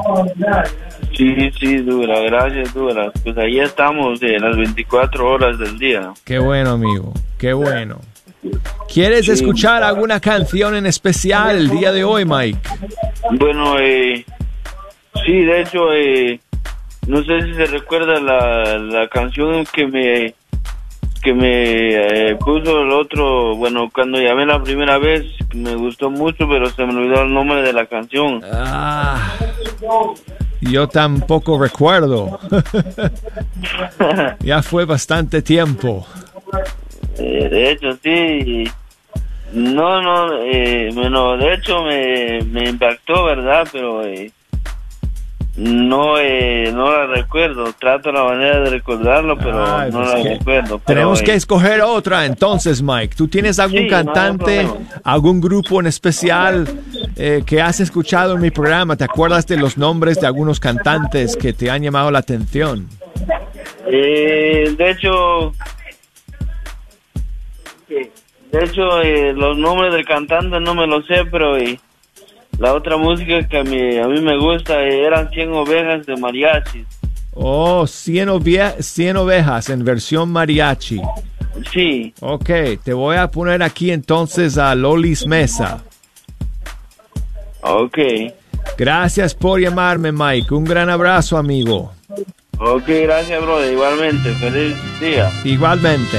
Sí, 1.15 1.35
sí, 1.59 1.77
Dura, 1.77 2.19
gracias, 2.21 2.73
Dura. 2.73 3.11
Pues 3.23 3.37
ahí 3.37 3.59
estamos 3.59 4.21
eh, 4.21 4.37
las 4.39 4.55
24 4.55 5.27
horas 5.27 5.57
del 5.59 5.77
día. 5.77 6.13
Qué 6.23 6.39
bueno, 6.39 6.71
amigo, 6.71 7.13
qué 7.37 7.53
bueno. 7.53 7.99
¿Quieres 8.93 9.25
Sí. 9.25 9.31
escuchar 9.33 9.83
alguna 9.83 10.19
canción 10.21 10.75
en 10.75 10.85
especial 10.85 11.57
el 11.57 11.69
día 11.69 11.91
de 11.91 12.03
hoy, 12.05 12.23
Mike? 12.25 12.59
Bueno, 13.37 13.77
eh, 13.79 14.23
sí, 15.25 15.33
de 15.43 15.61
hecho, 15.61 15.91
eh, 15.93 16.39
no 17.07 17.23
sé 17.23 17.41
si 17.41 17.53
se 17.53 17.65
recuerda 17.65 18.19
la, 18.19 18.77
la 18.77 19.07
canción 19.07 19.65
que 19.65 19.87
me 19.87 20.35
que 21.21 21.33
me 21.33 22.29
eh, 22.29 22.35
puso 22.35 22.81
el 22.81 22.91
otro, 22.91 23.55
bueno, 23.55 23.89
cuando 23.93 24.19
llamé 24.19 24.45
la 24.45 24.61
primera 24.61 24.97
vez, 24.97 25.25
me 25.53 25.75
gustó 25.75 26.09
mucho, 26.09 26.47
pero 26.47 26.69
se 26.69 26.85
me 26.85 26.95
olvidó 26.95 27.23
el 27.23 27.33
nombre 27.33 27.61
de 27.61 27.73
la 27.73 27.85
canción. 27.87 28.41
Ah, 28.51 29.35
yo 30.61 30.87
tampoco 30.87 31.59
recuerdo. 31.59 32.39
ya 34.39 34.61
fue 34.61 34.85
bastante 34.85 35.41
tiempo. 35.41 36.05
Eh, 37.17 37.49
de 37.49 37.71
hecho, 37.71 37.97
sí. 38.01 38.63
No, 39.51 40.01
no, 40.01 40.41
eh, 40.43 40.89
bueno, 40.93 41.35
de 41.35 41.55
hecho 41.55 41.83
me, 41.83 42.39
me 42.43 42.69
impactó, 42.69 43.25
¿verdad? 43.25 43.67
Pero 43.71 44.05
eh, 44.05 44.31
no, 45.59 46.17
eh, 46.17 46.71
no 46.73 46.89
la 46.91 47.05
recuerdo. 47.07 47.65
Trato 47.77 48.11
la 48.11 48.23
manera 48.23 48.61
de 48.61 48.69
recordarlo, 48.69 49.37
pero 49.37 49.63
Ay, 49.65 49.91
no 49.91 49.99
pues 49.99 50.13
la 50.13 50.23
que 50.23 50.29
recuerdo. 50.37 50.79
pero, 50.79 50.83
Tenemos 50.85 51.21
eh, 51.21 51.23
que 51.25 51.33
escoger 51.33 51.81
otra 51.81 52.25
entonces, 52.25 52.81
Mike. 52.81 53.15
¿Tú 53.17 53.27
tienes 53.27 53.59
algún 53.59 53.81
Sí, 53.81 53.87
cantante, 53.87 54.67
algún 55.03 55.41
grupo 55.41 55.79
en 55.81 55.87
especial 55.87 56.65
eh, 57.17 57.43
que 57.45 57.61
has 57.61 57.79
escuchado 57.81 58.35
en 58.35 58.41
mi 58.41 58.51
programa? 58.51 58.95
¿Te 58.95 59.03
acuerdas 59.03 59.45
de 59.47 59.57
los 59.57 59.77
nombres 59.77 60.19
de 60.21 60.27
algunos 60.27 60.59
cantantes 60.59 61.35
que 61.35 61.51
te 61.51 61.69
han 61.69 61.81
llamado 61.83 62.09
la 62.09 62.19
atención? 62.19 62.87
eh, 63.91 64.73
de 64.77 64.91
hecho, 64.91 65.51
de 68.51 68.63
hecho, 68.63 69.01
eh, 69.01 69.33
los 69.33 69.57
nombres 69.57 69.91
del 69.93 70.05
cantante 70.05 70.59
no 70.59 70.73
me 70.73 70.87
los 70.87 71.05
sé, 71.05 71.25
pero 71.31 71.57
eh, 71.57 71.79
la 72.59 72.73
otra 72.73 72.97
música 72.97 73.47
que 73.47 73.57
a 73.57 73.63
mí, 73.63 73.97
a 73.97 74.07
mí 74.07 74.21
me 74.21 74.37
gusta 74.37 74.81
eh, 74.83 75.03
eran 75.05 75.29
100 75.29 75.53
ovejas 75.53 76.05
de 76.05 76.15
mariachi. 76.17 76.85
Oh, 77.33 77.87
100, 77.87 78.29
ovie- 78.29 78.81
100 78.81 79.17
ovejas 79.17 79.69
en 79.69 79.83
versión 79.85 80.29
mariachi. 80.31 80.99
Sí. 81.73 82.13
Ok, 82.19 82.49
te 82.83 82.93
voy 82.93 83.17
a 83.17 83.29
poner 83.31 83.63
aquí 83.63 83.91
entonces 83.91 84.57
a 84.57 84.75
Lolis 84.75 85.25
Mesa. 85.25 85.81
Ok. 87.61 87.97
Gracias 88.77 89.33
por 89.33 89.59
llamarme, 89.59 90.11
Mike. 90.11 90.53
Un 90.53 90.63
gran 90.63 90.89
abrazo, 90.89 91.37
amigo. 91.37 91.91
Ok, 92.59 92.87
gracias, 92.87 93.41
brother. 93.41 93.71
Igualmente, 93.73 94.31
feliz 94.35 94.75
día. 94.99 95.29
Igualmente. 95.43 96.17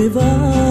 En 0.00 0.16
el 0.16 0.69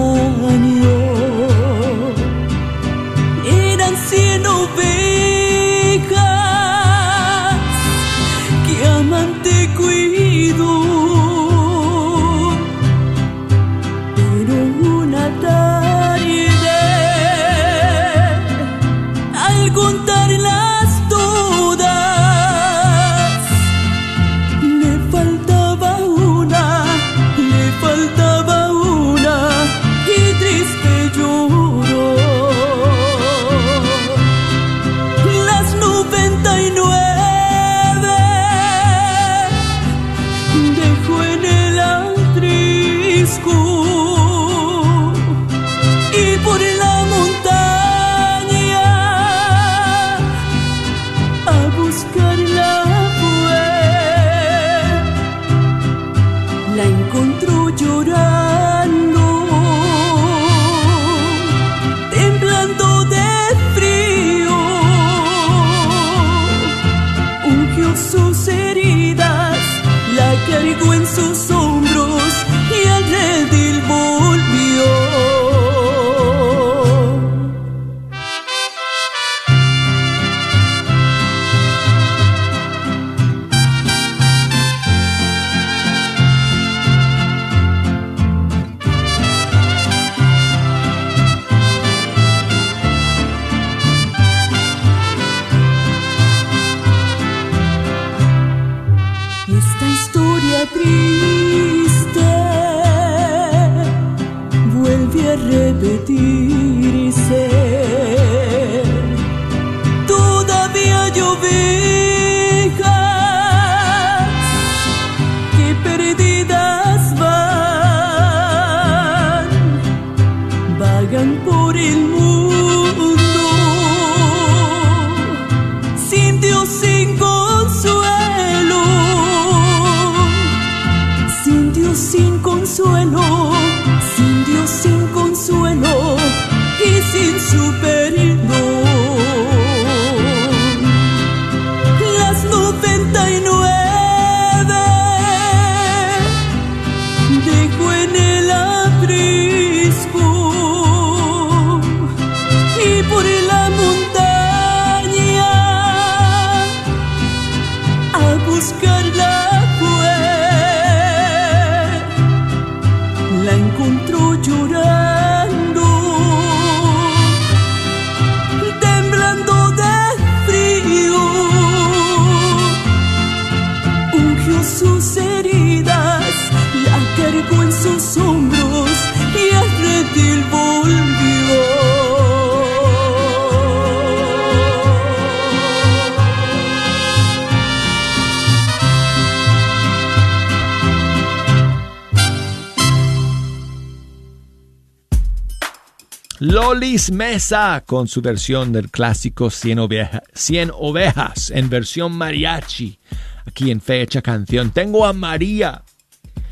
Lolis 196.79 197.11
Mesa 197.11 197.83
con 197.85 198.07
su 198.07 198.21
versión 198.21 198.71
del 198.71 198.89
clásico 198.89 199.49
100, 199.49 199.79
oveja- 199.79 200.23
100 200.33 200.71
ovejas 200.73 201.51
en 201.51 201.69
versión 201.69 202.13
mariachi. 202.13 202.97
Aquí 203.45 203.69
en 203.69 203.81
Fecha 203.81 204.21
Canción. 204.21 204.71
Tengo 204.71 205.05
a 205.05 205.11
María 205.11 205.81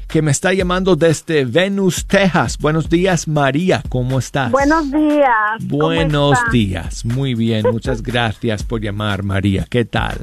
que 0.10 0.22
me 0.22 0.32
está 0.32 0.52
llamando 0.52 0.98
desde 0.98 1.46
Venus, 1.46 2.06
Texas. 2.08 2.58
Buenos 2.58 2.90
días, 2.90 3.26
María. 3.30 3.82
¿Cómo 3.88 4.20
estás? 4.20 4.52
Buenos 4.52 4.92
días. 4.92 5.30
¿cómo 5.70 5.86
Buenos 5.86 6.38
está? 6.40 6.52
días. 6.52 7.06
Muy 7.06 7.34
bien. 7.34 7.66
Muchas 7.72 8.04
gracias 8.04 8.64
por 8.64 8.82
llamar, 8.82 9.24
María. 9.24 9.66
¿Qué 9.70 9.86
tal? 9.86 10.18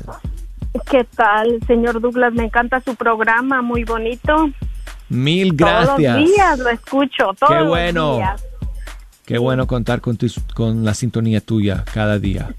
¿Qué 0.90 1.04
tal, 1.16 1.60
señor 1.66 1.98
Douglas? 2.02 2.34
Me 2.34 2.44
encanta 2.44 2.78
su 2.82 2.94
programa, 2.94 3.62
muy 3.62 3.84
bonito. 3.84 4.50
Mil 5.08 5.56
Todos 5.56 5.70
gracias. 5.96 6.16
los 6.20 6.24
días 6.30 6.58
lo 6.58 6.68
escucho, 6.68 7.30
todos 7.38 7.52
Qué 7.52 7.58
los 7.60 7.68
bueno. 7.68 8.16
días. 8.16 8.44
Qué 9.26 9.38
bueno 9.38 9.66
contar 9.66 10.00
con, 10.00 10.16
tu- 10.16 10.26
con 10.54 10.84
la 10.84 10.94
sintonía 10.94 11.40
tuya 11.40 11.84
cada 11.92 12.18
día. 12.18 12.54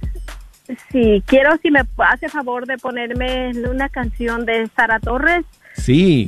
Sí, 0.92 1.22
quiero 1.28 1.52
si 1.62 1.70
me 1.70 1.82
hace 1.98 2.28
favor 2.28 2.66
de 2.66 2.78
ponerme 2.80 3.52
una 3.70 3.88
canción 3.90 4.46
de 4.46 4.68
Sara 4.76 5.00
Torres 5.00 5.46
Sí. 5.78 6.28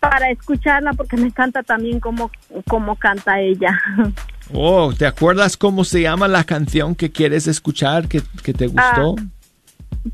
para 0.00 0.30
escucharla 0.30 0.92
porque 0.94 1.16
me 1.16 1.26
encanta 1.26 1.62
también 1.62 2.00
cómo, 2.00 2.30
cómo 2.68 2.96
canta 2.96 3.40
ella. 3.40 3.80
Oh, 4.52 4.92
¿te 4.92 5.06
acuerdas 5.06 5.56
cómo 5.56 5.84
se 5.84 6.02
llama 6.02 6.28
la 6.28 6.44
canción 6.44 6.94
que 6.94 7.10
quieres 7.10 7.46
escuchar, 7.46 8.08
que, 8.08 8.20
que 8.42 8.52
te 8.52 8.66
gustó? 8.66 9.16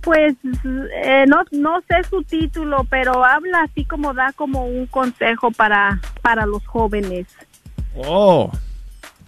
Pues 0.03 0.37
eh, 1.05 1.25
no, 1.27 1.43
no 1.51 1.81
sé 1.89 2.09
su 2.09 2.23
título, 2.23 2.87
pero 2.89 3.25
habla 3.25 3.63
así 3.63 3.85
como 3.85 4.15
da 4.15 4.33
como 4.37 4.67
un 4.67 4.87
consejo 4.87 5.51
para, 5.51 6.01
para 6.23 6.47
los 6.47 6.65
jóvenes. 6.65 7.27
Oh, 7.97 8.53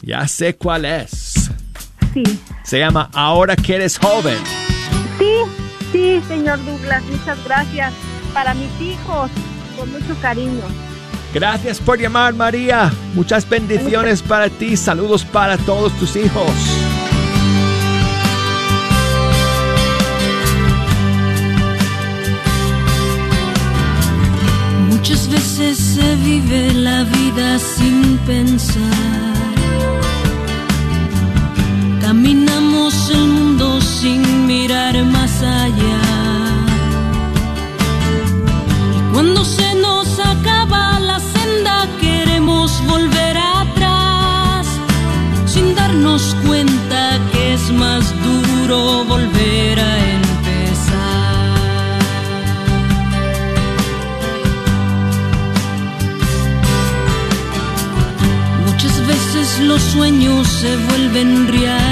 ya 0.02 0.26
sé 0.28 0.56
cuál 0.56 0.84
es. 0.84 1.50
Sí. 2.12 2.22
Se 2.64 2.78
llama 2.78 3.08
Ahora 3.14 3.56
que 3.56 3.76
eres 3.76 3.98
joven. 3.98 4.38
Sí, 5.18 5.32
sí, 5.92 6.22
señor 6.28 6.62
Douglas, 6.64 7.02
muchas 7.04 7.42
gracias. 7.44 7.92
Para 8.34 8.54
mis 8.54 8.80
hijos, 8.80 9.30
con 9.78 9.90
mucho 9.92 10.14
cariño. 10.20 10.64
Gracias 11.32 11.80
por 11.80 11.98
llamar, 11.98 12.34
María. 12.34 12.92
Muchas 13.14 13.48
bendiciones 13.48 14.20
para 14.20 14.50
ti. 14.50 14.76
Saludos 14.76 15.24
para 15.24 15.56
todos 15.56 15.92
tus 15.98 16.16
hijos. 16.16 16.50
Muchas 24.90 25.28
veces 25.28 25.78
se 25.78 26.16
vive 26.16 26.74
la 26.74 27.04
vida 27.04 27.58
sin 27.58 28.18
pensar. 28.18 29.31
Caminamos 32.12 33.08
el 33.08 33.26
mundo 33.26 33.80
sin 33.80 34.46
mirar 34.46 35.02
más 35.02 35.42
allá. 35.42 36.00
Y 38.96 39.14
cuando 39.14 39.42
se 39.46 39.74
nos 39.76 40.20
acaba 40.20 41.00
la 41.00 41.18
senda 41.18 41.88
queremos 42.02 42.84
volver 42.86 43.38
atrás. 43.38 44.66
Sin 45.46 45.74
darnos 45.74 46.36
cuenta 46.46 47.18
que 47.32 47.54
es 47.54 47.72
más 47.72 48.04
duro 48.26 49.06
volver 49.06 49.80
a 49.80 49.92
empezar. 50.18 51.98
Muchas 58.66 58.96
veces 59.06 59.60
los 59.60 59.80
sueños 59.80 60.46
se 60.46 60.76
vuelven 60.88 61.48
realidad. 61.48 61.91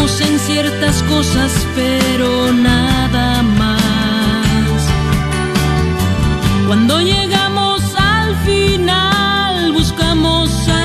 En 0.00 0.38
ciertas 0.38 1.02
cosas, 1.04 1.52
pero 1.74 2.52
nada 2.52 3.42
más. 3.42 3.80
Cuando 6.66 7.00
llegamos 7.00 7.82
al 7.96 8.34
final, 8.44 9.72
buscamos 9.72 10.50
algo 10.68 10.81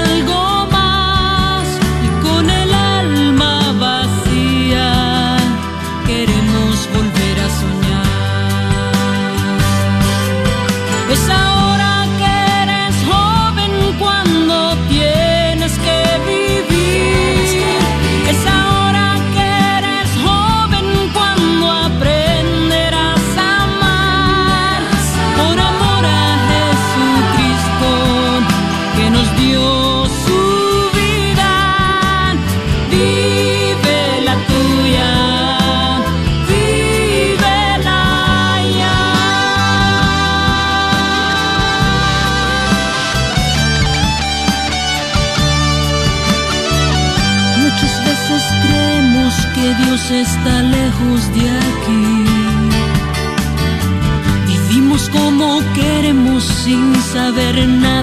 sin 57.37 57.81
saber 57.81 57.96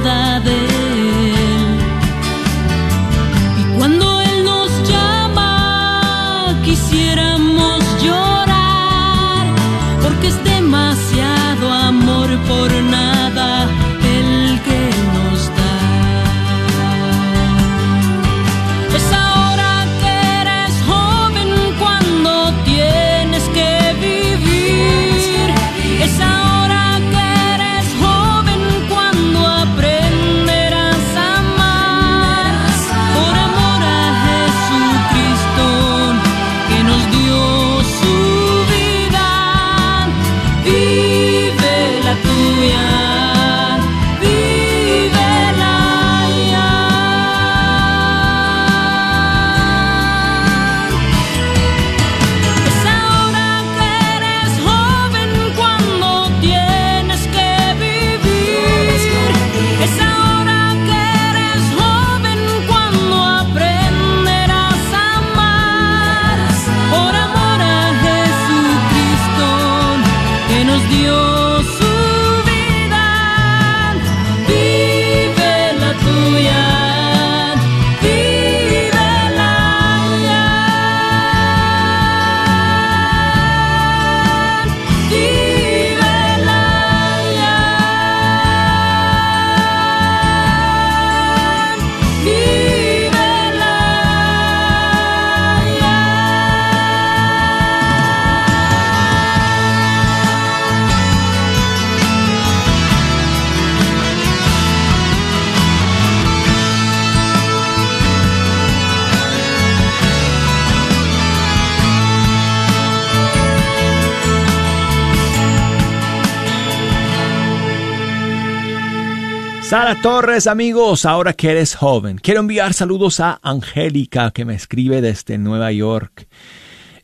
Sara 119.74 120.00
Torres, 120.00 120.46
amigos, 120.46 121.04
ahora 121.04 121.32
que 121.32 121.50
eres 121.50 121.74
joven, 121.74 122.18
quiero 122.18 122.38
enviar 122.38 122.74
saludos 122.74 123.18
a 123.18 123.40
Angélica 123.42 124.30
que 124.30 124.44
me 124.44 124.54
escribe 124.54 125.00
desde 125.00 125.36
Nueva 125.36 125.72
York 125.72 126.28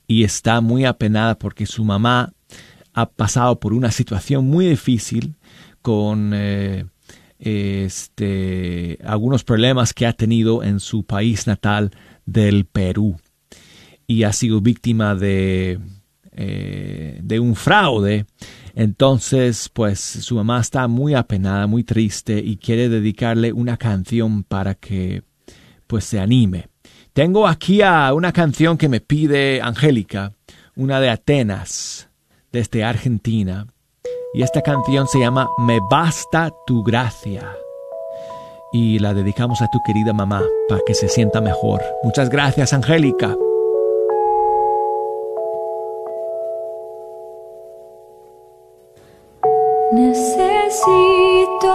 y 0.07 0.23
está 0.23 0.61
muy 0.61 0.85
apenada 0.85 1.37
porque 1.37 1.66
su 1.66 1.83
mamá 1.83 2.33
ha 2.93 3.07
pasado 3.07 3.59
por 3.59 3.73
una 3.73 3.91
situación 3.91 4.47
muy 4.47 4.66
difícil 4.66 5.35
con 5.83 6.31
eh, 6.33 6.85
este, 7.41 9.01
algunos 9.05 9.43
problemas 9.43 9.93
que 9.93 10.07
ha 10.07 10.12
tenido 10.12 10.62
en 10.62 10.79
su 10.79 11.03
país 11.03 11.49
natal 11.49 11.91
del 12.25 12.66
Perú 12.66 13.16
y 14.07 14.23
ha 14.23 14.33
sido 14.33 14.61
víctima 14.61 15.16
de, 15.16 15.81
eh, 16.31 17.18
de 17.21 17.41
un 17.41 17.57
fraude 17.57 18.27
entonces, 18.75 19.68
pues 19.73 20.01
su 20.01 20.37
mamá 20.37 20.61
está 20.61 20.87
muy 20.89 21.14
apenada, 21.14 21.66
muy 21.66 21.85
triste 21.85 22.39
y 22.39 22.57
quiere 22.57 22.89
dedicarle 22.89 23.53
una 23.53 23.77
canción 23.77 24.43
para 24.45 24.75
que 24.75 25.23
pues 25.87 26.05
se 26.05 26.21
anime. 26.21 26.68
Tengo 27.12 27.49
aquí 27.49 27.83
a 27.83 28.12
una 28.14 28.33
canción 28.33 28.79
que 28.79 28.89
me 28.89 29.01
pide 29.01 29.61
Angélica, 29.61 30.33
una 30.77 31.01
de 31.01 31.11
Atenas, 31.11 32.09
desde 32.53 32.85
Argentina. 32.85 33.66
Y 34.33 34.43
esta 34.43 34.62
canción 34.62 35.09
se 35.09 35.18
llama 35.18 35.49
Me 35.59 35.81
basta 35.91 36.51
tu 36.66 36.85
gracia. 36.85 37.53
Y 38.73 39.01
la 39.01 39.12
dedicamos 39.12 39.61
a 39.62 39.68
tu 39.73 39.81
querida 39.85 40.12
mamá 40.12 40.45
para 40.68 40.81
que 40.87 40.95
se 40.95 41.09
sienta 41.09 41.41
mejor. 41.41 41.83
Muchas 42.05 42.31
gracias, 42.31 42.73
Angélica. 42.73 43.37
Necesito 49.93 51.74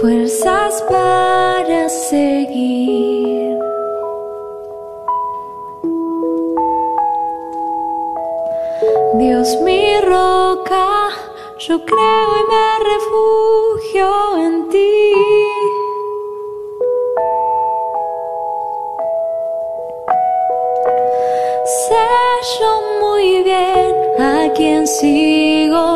fuerzas 0.00 0.82
para 0.88 1.88
seguir. 1.90 3.58
Dios 9.18 9.58
mi 9.62 10.00
roca, 10.00 10.86
yo 11.58 11.84
creo 11.84 12.28
y 12.40 12.44
me 12.52 12.68
refugio 12.92 14.08
en 14.38 14.68
ti. 14.70 15.12
Sé 21.64 22.06
yo 22.58 22.70
muy 23.00 23.42
bien 23.42 23.94
a 24.18 24.50
quien 24.54 24.86
sigo, 24.86 25.87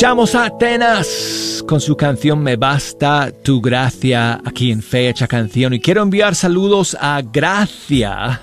Escuchamos 0.00 0.34
a 0.34 0.46
Atenas 0.46 1.62
con 1.68 1.78
su 1.78 1.94
canción 1.94 2.42
Me 2.42 2.56
Basta 2.56 3.30
Tu 3.44 3.60
Gracia 3.60 4.40
aquí 4.42 4.72
en 4.72 4.80
Fecha 4.80 5.26
Canción. 5.26 5.74
Y 5.74 5.80
quiero 5.80 6.00
enviar 6.00 6.34
saludos 6.34 6.96
a 6.98 7.20
Gracia, 7.20 8.40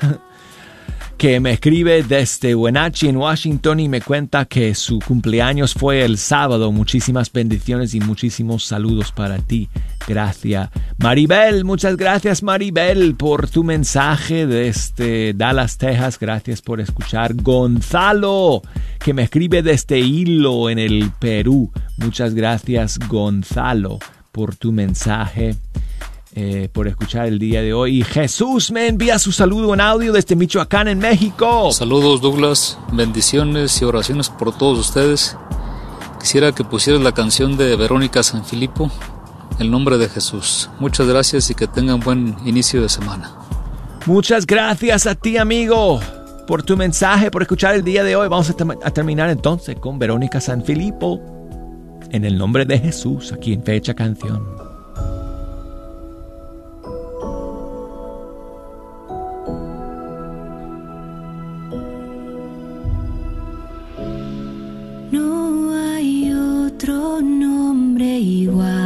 que 1.18 1.40
me 1.40 1.54
escribe 1.54 2.04
desde 2.04 2.54
Wenatchee 2.54 3.10
en 3.10 3.18
Washington 3.18 3.80
y 3.80 3.90
me 3.90 4.02
cuenta 4.02 4.46
que 4.46 4.76
su 4.76 5.00
cumpleaños 5.00 5.74
fue 5.74 6.06
el 6.06 6.20
sábado. 6.20 6.72
Muchísimas 6.72 7.32
bendiciones 7.32 7.96
y 7.96 8.02
muchísimos 8.02 8.64
saludos 8.64 9.12
para 9.12 9.40
ti. 9.40 9.68
Gracias. 10.08 10.70
Maribel, 11.00 11.66
muchas 11.66 11.98
gracias 11.98 12.42
Maribel 12.42 13.16
por 13.16 13.50
tu 13.50 13.64
mensaje 13.64 14.48
desde 14.48 15.34
Dallas, 15.34 15.78
Texas. 15.78 16.18
Gracias 16.18 16.62
por 16.62 16.80
escuchar. 16.80 17.34
Gonzalo, 17.36 18.62
que 19.04 19.14
me 19.14 19.24
escribe 19.24 19.62
desde 19.62 20.00
Hilo 20.00 20.70
en 20.70 20.80
el 20.80 21.12
Perú. 21.20 21.72
Muchas 21.98 22.34
gracias 22.34 22.98
Gonzalo 23.08 24.00
por 24.32 24.56
tu 24.56 24.72
mensaje. 24.72 25.56
eh, 26.40 26.70
por 26.72 26.88
escuchar 26.88 27.26
el 27.26 27.40
día 27.40 27.64
de 27.64 27.74
hoy. 27.74 28.02
Y 28.02 28.04
Jesús 28.04 28.70
me 28.72 28.86
envía 28.88 29.18
su 29.18 29.32
saludo 29.32 29.74
en 29.74 29.82
audio 29.82 30.14
desde 30.14 30.36
Michoacán, 30.36 30.88
en 30.88 31.00
México. 31.00 31.72
Saludos 31.72 32.22
Douglas, 32.22 32.78
bendiciones 32.92 33.82
y 33.82 33.86
oraciones 33.86 34.30
por 34.30 34.56
todos 34.56 34.78
ustedes. 34.78 35.36
Quisiera 36.20 36.52
que 36.52 36.64
pusieras 36.64 37.02
la 37.02 37.12
canción 37.12 37.58
de 37.58 37.76
Verónica 37.76 38.22
Sanfilippo, 38.22 38.92
El 39.60 39.72
nombre 39.72 39.98
de 39.98 40.08
Jesús. 40.08 40.70
Muchas 40.80 41.08
gracias 41.08 41.50
y 41.50 41.56
que 41.56 41.66
tengan 41.66 42.00
buen 42.00 42.36
inicio 42.46 42.82
de 42.82 42.90
semana. 42.90 43.32
Muchas 44.06 44.46
gracias 44.46 45.08
a 45.08 45.16
ti, 45.16 45.38
amigo, 45.38 46.00
por 46.48 46.64
tu 46.64 46.78
mensaje, 46.78 47.32
por 47.32 47.42
escuchar 47.42 47.76
el 47.76 47.84
día 47.84 48.04
de 48.04 48.16
hoy. 48.16 48.28
Vamos 48.30 48.50
a, 48.50 48.92
terminar 48.92 49.30
entonces 49.30 49.76
con 49.78 49.98
Verónica 49.98 50.40
Sanfilippo. 50.40 51.20
En 52.12 52.24
el 52.24 52.38
nombre 52.38 52.66
de 52.66 52.80
Jesús, 52.80 53.34
aquí 53.34 53.52
en 53.52 53.64
Fecha 53.64 53.94
Canción. 53.94 54.46
No 65.12 65.72
hay 65.76 66.32
otro 66.32 67.22
nombre 67.22 68.06
igual. 68.06 68.77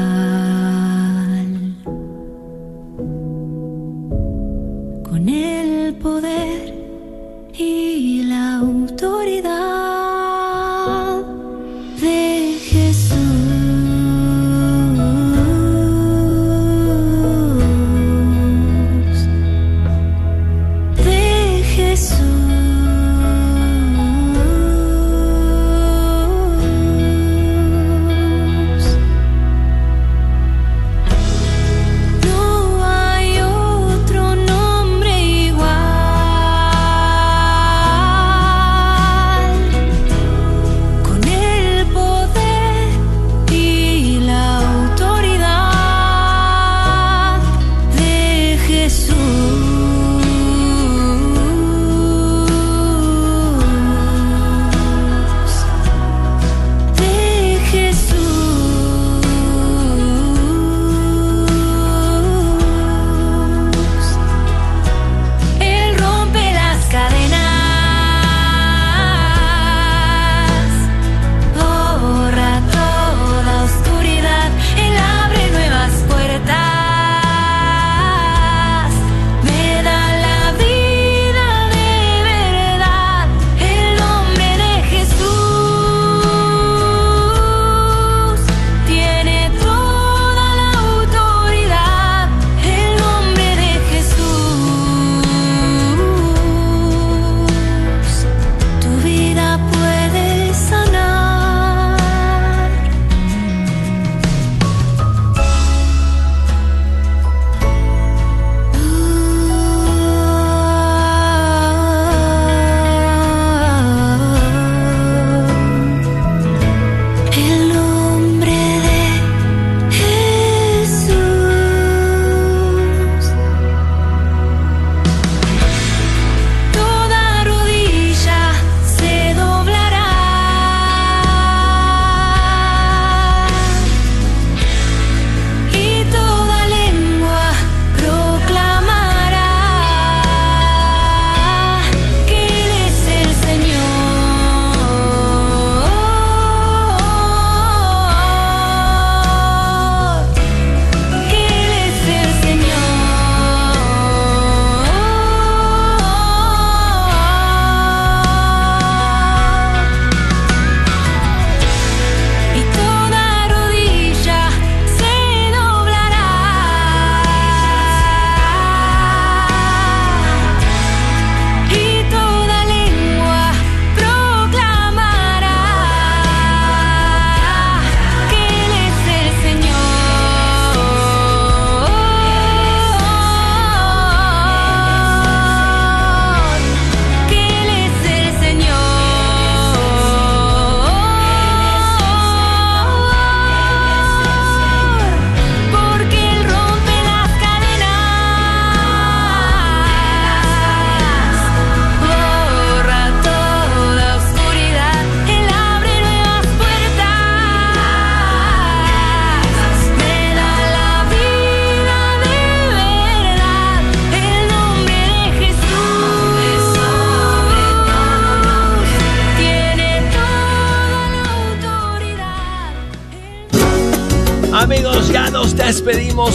Poder 6.01 6.50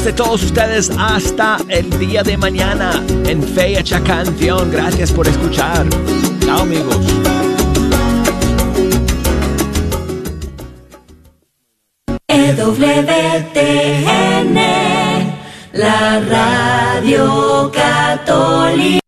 de 0.06 0.12
todos 0.12 0.44
ustedes 0.44 0.88
hasta 0.96 1.56
el 1.68 1.90
día 1.98 2.22
de 2.22 2.36
mañana 2.36 3.02
en 3.26 3.42
Fecha 3.42 4.00
Canción. 4.04 4.70
Gracias 4.70 5.10
por 5.10 5.26
escuchar. 5.26 5.84
Chao 6.44 6.60
amigos. 6.60 6.96
EWTN, 12.28 12.94
la 15.72 16.20
radio 16.20 17.72
católica. 17.74 19.00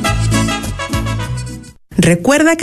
Recuerda 2.01 2.55
que 2.55 2.59